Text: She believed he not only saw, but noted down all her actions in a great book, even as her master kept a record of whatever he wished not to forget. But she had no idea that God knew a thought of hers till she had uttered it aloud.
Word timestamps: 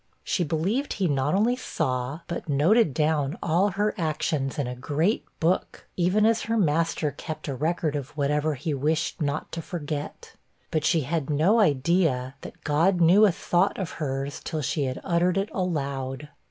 She 0.23 0.43
believed 0.43 0.93
he 0.93 1.07
not 1.07 1.35
only 1.35 1.55
saw, 1.55 2.21
but 2.27 2.49
noted 2.49 2.91
down 2.91 3.37
all 3.43 3.69
her 3.69 3.93
actions 3.99 4.57
in 4.57 4.65
a 4.65 4.73
great 4.75 5.23
book, 5.39 5.85
even 5.95 6.25
as 6.25 6.41
her 6.41 6.57
master 6.57 7.11
kept 7.11 7.47
a 7.47 7.53
record 7.53 7.95
of 7.95 8.17
whatever 8.17 8.55
he 8.55 8.73
wished 8.73 9.21
not 9.21 9.51
to 9.51 9.61
forget. 9.61 10.33
But 10.71 10.83
she 10.85 11.01
had 11.01 11.29
no 11.29 11.59
idea 11.59 12.33
that 12.41 12.63
God 12.63 12.99
knew 12.99 13.25
a 13.27 13.31
thought 13.31 13.77
of 13.77 13.91
hers 14.01 14.41
till 14.43 14.63
she 14.63 14.85
had 14.85 14.99
uttered 15.03 15.37
it 15.37 15.49
aloud. 15.53 16.29